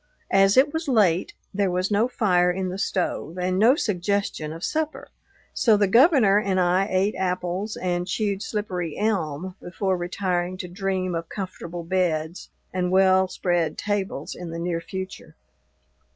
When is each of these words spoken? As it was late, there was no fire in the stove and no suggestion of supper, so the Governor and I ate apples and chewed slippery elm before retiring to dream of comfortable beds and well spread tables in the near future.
As 0.31 0.57
it 0.57 0.73
was 0.73 0.87
late, 0.87 1.35
there 1.53 1.69
was 1.69 1.91
no 1.91 2.07
fire 2.07 2.49
in 2.49 2.69
the 2.69 2.79
stove 2.79 3.37
and 3.37 3.59
no 3.59 3.75
suggestion 3.75 4.51
of 4.51 4.63
supper, 4.63 5.09
so 5.53 5.77
the 5.77 5.85
Governor 5.87 6.39
and 6.39 6.59
I 6.59 6.87
ate 6.89 7.13
apples 7.13 7.77
and 7.77 8.07
chewed 8.07 8.41
slippery 8.41 8.97
elm 8.97 9.53
before 9.61 9.95
retiring 9.95 10.57
to 10.57 10.67
dream 10.67 11.13
of 11.13 11.29
comfortable 11.29 11.83
beds 11.83 12.49
and 12.73 12.89
well 12.89 13.27
spread 13.27 13.77
tables 13.77 14.33
in 14.33 14.49
the 14.49 14.57
near 14.57 14.81
future. 14.81 15.35